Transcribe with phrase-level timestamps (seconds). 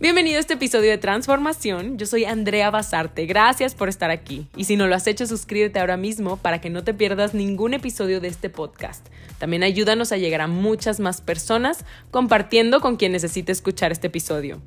[0.00, 1.98] Bienvenido a este episodio de Transformación.
[1.98, 3.26] Yo soy Andrea Basarte.
[3.26, 4.46] Gracias por estar aquí.
[4.56, 7.74] Y si no lo has hecho, suscríbete ahora mismo para que no te pierdas ningún
[7.74, 9.06] episodio de este podcast.
[9.36, 14.62] También ayúdanos a llegar a muchas más personas compartiendo con quien necesite escuchar este episodio.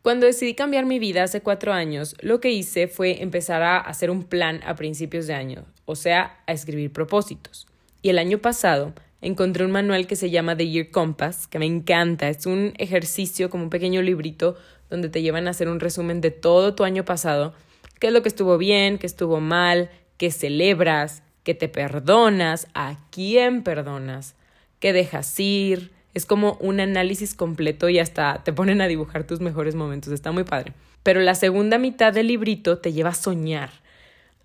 [0.00, 4.10] Cuando decidí cambiar mi vida hace cuatro años, lo que hice fue empezar a hacer
[4.10, 7.66] un plan a principios de año, o sea, a escribir propósitos.
[8.00, 11.66] Y el año pasado encontré un manual que se llama The Year Compass, que me
[11.66, 12.28] encanta.
[12.28, 14.56] Es un ejercicio como un pequeño librito
[14.90, 17.54] donde te llevan a hacer un resumen de todo tu año pasado,
[17.98, 22.98] qué es lo que estuvo bien, qué estuvo mal, qué celebras, qué te perdonas, a
[23.10, 24.34] quién perdonas,
[24.78, 25.92] qué dejas ir.
[26.14, 30.12] Es como un análisis completo y hasta te ponen a dibujar tus mejores momentos.
[30.12, 30.72] Está muy padre.
[31.02, 33.70] Pero la segunda mitad del librito te lleva a soñar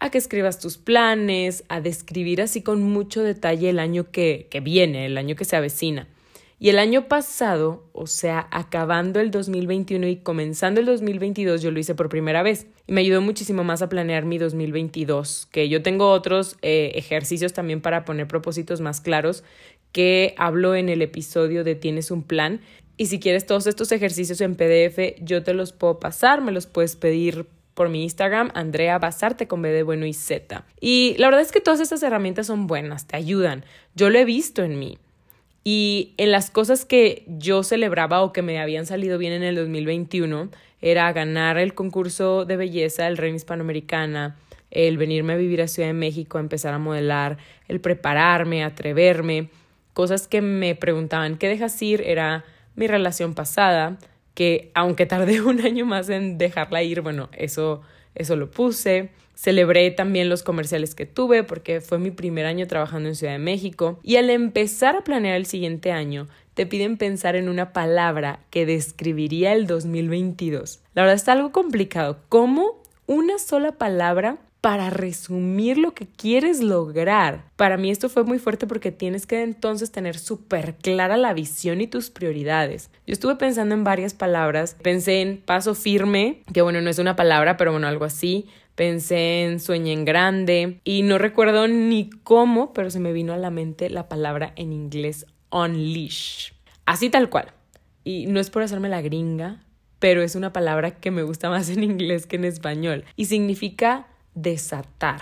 [0.02, 4.60] a que escribas tus planes, a describir así con mucho detalle el año que, que
[4.60, 6.08] viene, el año que se avecina.
[6.58, 11.80] Y el año pasado, o sea, acabando el 2021 y comenzando el 2022, yo lo
[11.80, 12.66] hice por primera vez.
[12.88, 17.54] Y me ayudó muchísimo más a planear mi 2022, que yo tengo otros eh, ejercicios
[17.54, 19.43] también para poner propósitos más claros
[19.91, 22.62] que hablo en el episodio de Tienes un plan.
[22.98, 26.65] Y si quieres todos estos ejercicios en PDF, yo te los puedo pasar, me los
[26.65, 30.66] puedes pedir por mi Instagram, Andrea Basarte con B de bueno y Z.
[30.80, 33.64] Y la verdad es que todas estas herramientas son buenas, te ayudan.
[33.96, 34.98] Yo lo he visto en mí.
[35.64, 39.55] Y en las cosas que yo celebraba o que me habían salido bien en el
[39.55, 40.49] 2021
[40.82, 44.36] era ganar el concurso de belleza del Reina Hispanoamericana,
[44.72, 49.49] el venirme a vivir a Ciudad de México, empezar a modelar, el prepararme, atreverme.
[49.94, 52.02] Cosas que me preguntaban, ¿qué dejas ir?
[52.02, 52.44] Era
[52.76, 53.98] mi relación pasada,
[54.34, 57.82] que aunque tardé un año más en dejarla ir, bueno, eso,
[58.15, 59.10] eso lo puse.
[59.35, 63.40] Celebré también los comerciales que tuve porque fue mi primer año trabajando en Ciudad de
[63.40, 63.99] México.
[64.03, 68.66] Y al empezar a planear el siguiente año, te piden pensar en una palabra que
[68.66, 70.81] describiría el 2022.
[70.94, 72.19] La verdad está algo complicado.
[72.29, 77.46] ¿Cómo una sola palabra para resumir lo que quieres lograr.
[77.56, 81.82] Para mí esto fue muy fuerte porque tienes que entonces tener súper clara la visión
[81.82, 82.92] y tus prioridades.
[83.08, 84.78] Yo estuve pensando en varias palabras.
[84.84, 88.48] Pensé en paso firme, que bueno, no es una palabra, pero bueno, algo así.
[88.76, 93.38] Pensé en sueño en grande y no recuerdo ni cómo, pero se me vino a
[93.38, 96.52] la mente la palabra en inglés unleash.
[96.86, 97.52] Así tal cual.
[98.04, 99.64] Y no es por hacerme la gringa,
[99.98, 103.06] pero es una palabra que me gusta más en inglés que en español.
[103.16, 105.22] Y significa desatar,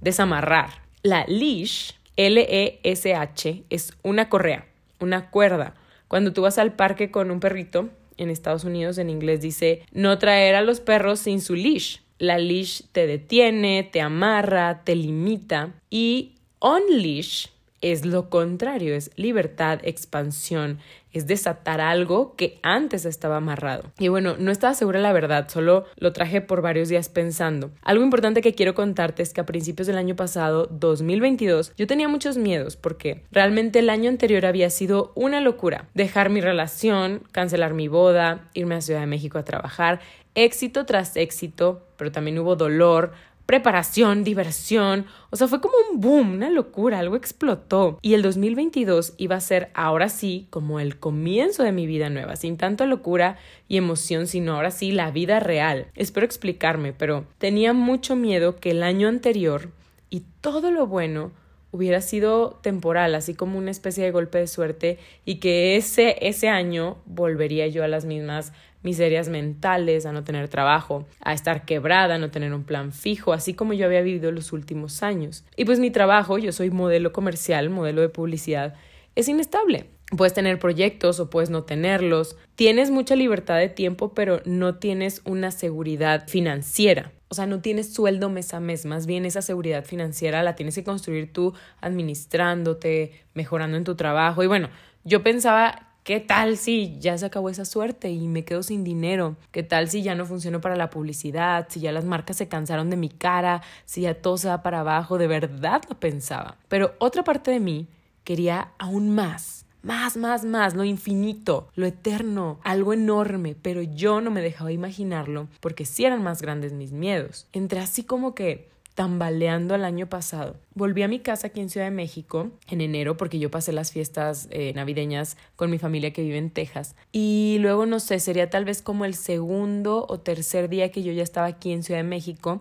[0.00, 0.70] desamarrar.
[1.02, 4.66] La leash, L-E-S-H, es una correa,
[4.98, 5.74] una cuerda.
[6.08, 7.90] Cuando tú vas al parque con un perrito,
[8.20, 11.98] en Estados Unidos en inglés dice no traer a los perros sin su leash.
[12.18, 17.46] La leash te detiene, te amarra, te limita y on leash
[17.80, 20.78] es lo contrario, es libertad, expansión,
[21.12, 23.90] es desatar algo que antes estaba amarrado.
[23.98, 27.70] Y bueno, no estaba segura la verdad, solo lo traje por varios días pensando.
[27.82, 32.08] Algo importante que quiero contarte es que a principios del año pasado, 2022, yo tenía
[32.08, 35.88] muchos miedos porque realmente el año anterior había sido una locura.
[35.94, 40.00] Dejar mi relación, cancelar mi boda, irme a Ciudad de México a trabajar,
[40.34, 43.12] éxito tras éxito, pero también hubo dolor,
[43.50, 47.98] preparación, diversión, o sea, fue como un boom, una locura, algo explotó.
[48.00, 52.36] Y el 2022 iba a ser ahora sí como el comienzo de mi vida nueva,
[52.36, 55.88] sin tanta locura y emoción, sino ahora sí la vida real.
[55.96, 59.70] Espero explicarme, pero tenía mucho miedo que el año anterior
[60.10, 61.32] y todo lo bueno
[61.72, 66.48] hubiera sido temporal, así como una especie de golpe de suerte y que ese, ese
[66.48, 72.14] año volvería yo a las mismas miserias mentales, a no tener trabajo, a estar quebrada,
[72.14, 75.44] a no tener un plan fijo, así como yo había vivido los últimos años.
[75.56, 78.74] Y pues mi trabajo, yo soy modelo comercial, modelo de publicidad,
[79.14, 79.86] es inestable.
[80.16, 82.36] Puedes tener proyectos o puedes no tenerlos.
[82.56, 87.12] Tienes mucha libertad de tiempo, pero no tienes una seguridad financiera.
[87.28, 90.74] O sea, no tienes sueldo mes a mes, más bien esa seguridad financiera la tienes
[90.74, 94.42] que construir tú administrándote, mejorando en tu trabajo.
[94.42, 94.68] Y bueno,
[95.04, 99.36] yo pensaba ¿Qué tal si ya se acabó esa suerte y me quedo sin dinero?
[99.52, 101.66] ¿Qué tal si ya no funcionó para la publicidad?
[101.68, 104.80] Si ya las marcas se cansaron de mi cara, si ya todo se va para
[104.80, 106.56] abajo, de verdad lo pensaba.
[106.68, 107.86] Pero otra parte de mí
[108.24, 109.66] quería aún más.
[109.82, 115.48] Más, más, más, lo infinito, lo eterno, algo enorme, pero yo no me dejaba imaginarlo
[115.60, 117.46] porque sí eran más grandes mis miedos.
[117.52, 118.68] Entré así como que
[119.00, 120.56] tambaleando el año pasado.
[120.74, 123.92] Volví a mi casa aquí en Ciudad de México en enero porque yo pasé las
[123.92, 126.94] fiestas eh, navideñas con mi familia que vive en Texas.
[127.10, 131.12] Y luego, no sé, sería tal vez como el segundo o tercer día que yo
[131.12, 132.60] ya estaba aquí en Ciudad de México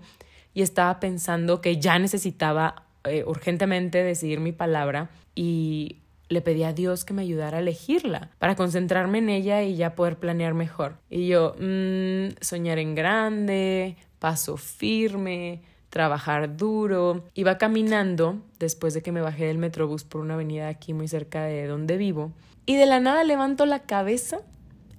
[0.54, 5.98] y estaba pensando que ya necesitaba eh, urgentemente decidir mi palabra y
[6.30, 9.94] le pedí a Dios que me ayudara a elegirla, para concentrarme en ella y ya
[9.94, 11.00] poder planear mejor.
[11.10, 17.24] Y yo, mmm, soñar en grande, paso firme, trabajar duro.
[17.34, 21.44] Iba caminando después de que me bajé del metrobús por una avenida aquí muy cerca
[21.44, 22.32] de donde vivo.
[22.66, 24.42] Y de la nada levanto la cabeza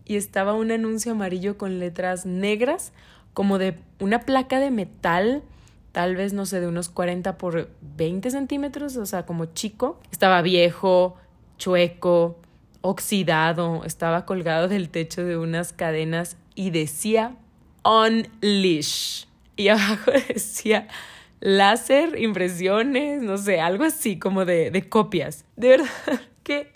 [0.05, 2.93] y estaba un anuncio amarillo con letras negras,
[3.33, 5.43] como de una placa de metal,
[5.93, 10.01] tal vez no sé, de unos 40 por 20 centímetros, o sea, como chico.
[10.11, 11.17] Estaba viejo,
[11.59, 12.41] chueco,
[12.81, 17.37] oxidado, estaba colgado del techo de unas cadenas y decía
[17.85, 19.30] Unleash
[19.61, 20.89] y abajo decía
[21.41, 25.45] láser, impresiones, no sé, algo así como de, de copias.
[25.57, 25.89] De verdad
[26.43, 26.73] que,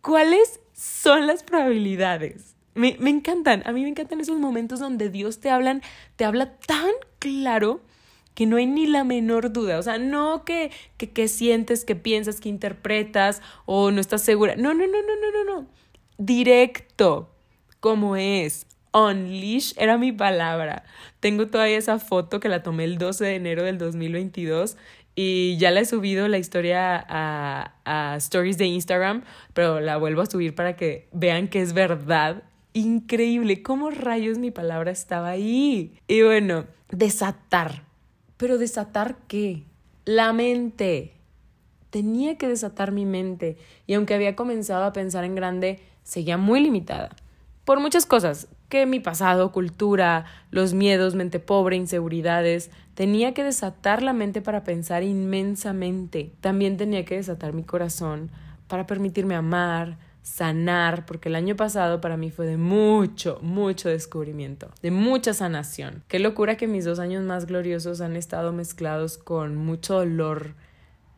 [0.00, 2.56] ¿cuáles son las probabilidades?
[2.74, 5.82] Me, me, encantan, a mí me encantan esos momentos donde Dios te hablan,
[6.16, 7.80] te habla tan claro
[8.34, 9.78] que no hay ni la menor duda.
[9.78, 14.56] O sea, no que, que, que sientes, que piensas, que interpretas o no estás segura.
[14.56, 15.66] No, no, no, no, no, no, no.
[16.16, 17.34] Directo,
[17.80, 18.66] como es.
[18.92, 20.84] Unleash era mi palabra.
[21.20, 24.76] Tengo todavía esa foto que la tomé el 12 de enero del 2022
[25.14, 29.22] y ya la he subido la historia a, a stories de Instagram,
[29.54, 32.42] pero la vuelvo a subir para que vean que es verdad.
[32.72, 35.98] Increíble, cómo rayos mi palabra estaba ahí.
[36.06, 37.82] Y bueno, desatar.
[38.36, 39.64] Pero desatar qué?
[40.04, 41.12] La mente.
[41.90, 43.58] Tenía que desatar mi mente.
[43.86, 47.10] Y aunque había comenzado a pensar en grande, seguía muy limitada.
[47.64, 54.02] Por muchas cosas que mi pasado, cultura, los miedos, mente pobre, inseguridades, tenía que desatar
[54.02, 56.32] la mente para pensar inmensamente.
[56.40, 58.30] También tenía que desatar mi corazón
[58.68, 64.70] para permitirme amar, sanar, porque el año pasado para mí fue de mucho, mucho descubrimiento,
[64.82, 66.04] de mucha sanación.
[66.08, 70.54] Qué locura que mis dos años más gloriosos han estado mezclados con mucho dolor,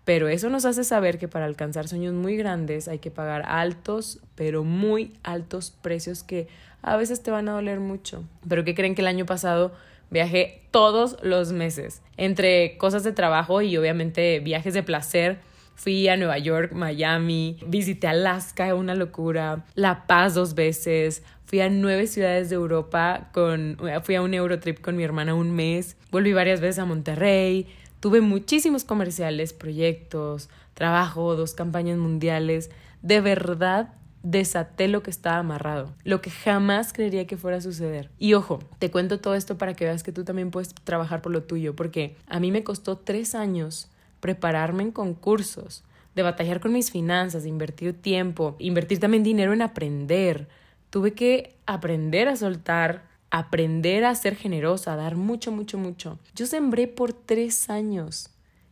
[0.04, 4.20] pero eso nos hace saber que para alcanzar sueños muy grandes hay que pagar altos,
[4.34, 6.48] pero muy altos precios que
[6.82, 8.24] a veces te van a doler mucho.
[8.48, 9.72] Pero ¿qué creen que el año pasado
[10.10, 12.02] viajé todos los meses?
[12.16, 15.38] Entre cosas de trabajo y obviamente viajes de placer.
[15.74, 21.70] Fui a Nueva York, Miami, visité Alaska, una locura, La Paz dos veces, fui a
[21.70, 26.32] nueve ciudades de Europa, con, fui a un Eurotrip con mi hermana un mes, volví
[26.32, 27.66] varias veces a Monterrey,
[28.02, 32.68] tuve muchísimos comerciales, proyectos, trabajo, dos campañas mundiales,
[33.00, 33.94] de verdad
[34.24, 38.10] desaté lo que estaba amarrado, lo que jamás creería que fuera a suceder.
[38.18, 41.30] Y ojo, te cuento todo esto para que veas que tú también puedes trabajar por
[41.30, 43.88] lo tuyo, porque a mí me costó tres años
[44.18, 45.84] prepararme en concursos,
[46.16, 50.48] de batallar con mis finanzas, de invertir tiempo, invertir también dinero en aprender.
[50.90, 56.18] Tuve que aprender a soltar, aprender a ser generosa, a dar mucho, mucho, mucho.
[56.34, 58.28] Yo sembré por tres años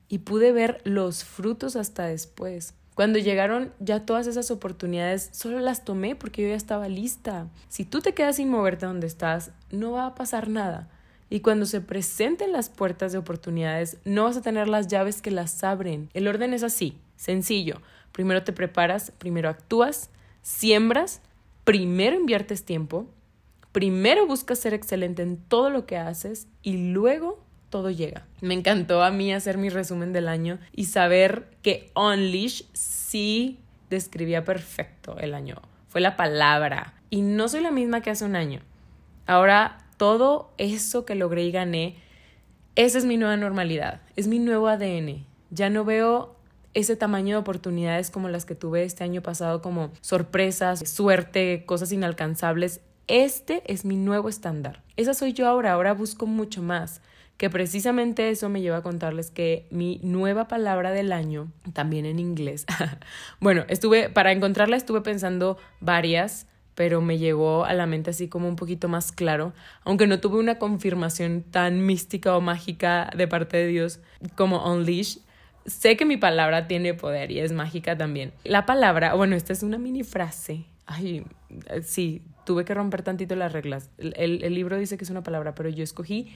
[0.07, 2.75] y pude ver los frutos hasta después.
[2.95, 7.49] Cuando llegaron ya todas esas oportunidades, solo las tomé porque yo ya estaba lista.
[7.71, 10.91] Si tú te quedas sin moverte donde estás, no va a pasar nada.
[11.31, 15.31] Y cuando se presenten las puertas de oportunidades, no vas a tener las llaves que
[15.31, 16.11] las abren.
[16.13, 17.81] El orden es así, sencillo.
[18.13, 20.11] Primero te preparas, primero actúas,
[20.43, 21.23] siembras,
[21.65, 23.07] primero inviertes tiempo,
[23.73, 28.27] primero buscas ser excelente en todo lo que haces y luego todo llega.
[28.41, 34.45] Me encantó a mí hacer mi resumen del año y saber que Unleash sí describía
[34.45, 35.57] perfecto el año.
[35.89, 36.95] Fue la palabra.
[37.11, 38.61] Y no soy la misma que hace un año.
[39.27, 41.97] Ahora, todo eso que logré y gané,
[42.77, 45.27] esa es mi nueva normalidad, es mi nuevo ADN.
[45.51, 46.37] Ya no veo
[46.73, 51.91] ese tamaño de oportunidades como las que tuve este año pasado, como sorpresas, suerte, cosas
[51.93, 52.81] inalcanzables.
[53.07, 54.83] Este es mi nuevo estándar.
[54.97, 57.01] Esa soy yo ahora, ahora busco mucho más
[57.41, 62.19] que precisamente eso me lleva a contarles que mi nueva palabra del año, también en
[62.19, 62.67] inglés,
[63.41, 68.47] bueno, estuve, para encontrarla estuve pensando varias, pero me llegó a la mente así como
[68.47, 69.55] un poquito más claro,
[69.85, 74.01] aunque no tuve una confirmación tan mística o mágica de parte de Dios
[74.35, 75.21] como Unleash.
[75.65, 78.35] Sé que mi palabra tiene poder y es mágica también.
[78.45, 80.67] La palabra, bueno, esta es una mini frase.
[80.85, 81.25] Ay,
[81.83, 83.91] sí, tuve que romper tantito las reglas.
[83.99, 86.33] El, libro dice que es una palabra, pero yo escogí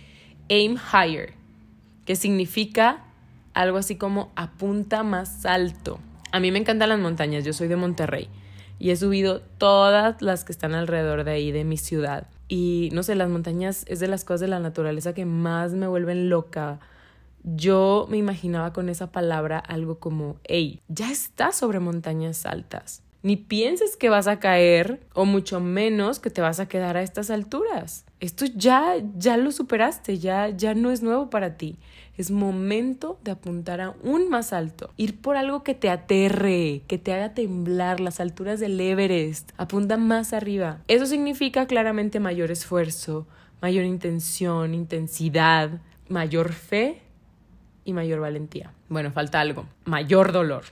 [0.48, 1.32] aim higher,
[2.04, 3.02] que significa
[3.52, 5.98] algo así como apunta más alto.
[6.30, 8.28] A mí me encantan las montañas, yo soy de Monterrey
[8.78, 12.28] y he subido todas las que están alrededor de ahí, de mi ciudad.
[12.46, 15.88] Y no sé, las montañas es de las cosas de la naturaleza que más me
[15.88, 16.78] vuelven loca.
[17.42, 23.03] Yo me imaginaba con esa palabra algo como, hey, ya estás sobre montañas altas.
[23.24, 27.02] Ni pienses que vas a caer o mucho menos que te vas a quedar a
[27.02, 28.04] estas alturas.
[28.20, 31.78] Esto ya ya lo superaste, ya ya no es nuevo para ti.
[32.18, 34.92] Es momento de apuntar aún más alto.
[34.98, 39.52] Ir por algo que te aterre, que te haga temblar las alturas del Everest.
[39.56, 40.82] Apunta más arriba.
[40.86, 43.26] Eso significa claramente mayor esfuerzo,
[43.62, 47.00] mayor intención, intensidad, mayor fe
[47.86, 48.74] y mayor valentía.
[48.90, 49.64] Bueno, falta algo.
[49.86, 50.64] Mayor dolor.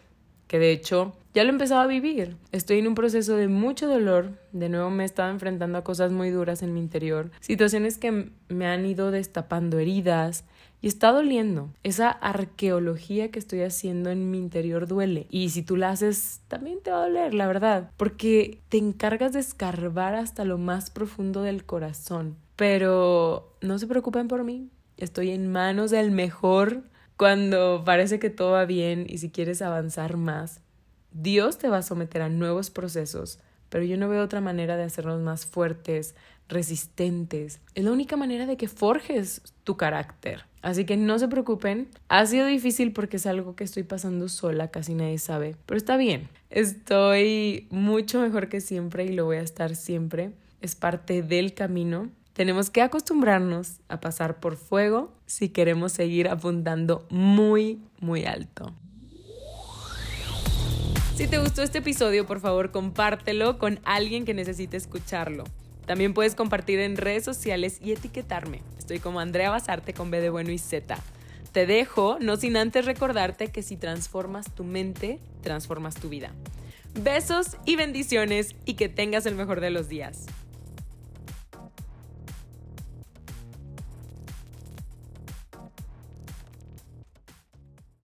[0.49, 2.37] Que de hecho ya lo he empezado a vivir.
[2.53, 4.39] Estoy en un proceso de mucho dolor.
[4.53, 7.31] De nuevo me he estado enfrentando a cosas muy duras en mi interior.
[7.41, 10.45] Situaciones que me han ido destapando heridas.
[10.83, 11.71] Y está doliendo.
[11.85, 15.27] Esa arqueología que estoy haciendo en mi interior duele.
[15.31, 17.91] Y si tú la haces, también te va a doler, la verdad.
[17.97, 22.37] Porque te encargas de escarbar hasta lo más profundo del corazón.
[22.57, 24.71] Pero no se preocupen por mí.
[24.97, 26.83] Estoy en manos del mejor
[27.17, 30.61] cuando parece que todo va bien y si quieres avanzar más.
[31.13, 33.39] Dios te va a someter a nuevos procesos,
[33.69, 36.15] pero yo no veo otra manera de hacernos más fuertes,
[36.49, 37.61] resistentes.
[37.75, 40.45] Es la única manera de que forjes tu carácter.
[40.61, 41.89] Así que no se preocupen.
[42.09, 45.97] Ha sido difícil porque es algo que estoy pasando sola, casi nadie sabe, pero está
[45.97, 46.29] bien.
[46.51, 50.33] Estoy mucho mejor que siempre y lo voy a estar siempre.
[50.61, 52.11] Es parte del camino.
[52.35, 58.73] Tenemos que acostumbrarnos a pasar por fuego si queremos seguir apuntando muy, muy alto.
[61.15, 65.45] Si te gustó este episodio, por favor compártelo con alguien que necesite escucharlo.
[65.85, 68.63] También puedes compartir en redes sociales y etiquetarme.
[68.79, 70.99] Estoy como Andrea Basarte con B de bueno y Z.
[71.53, 76.33] Te dejo, no sin antes recordarte que si transformas tu mente, transformas tu vida.
[76.95, 80.27] Besos y bendiciones y que tengas el mejor de los días.